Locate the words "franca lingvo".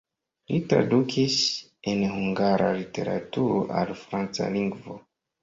4.03-4.99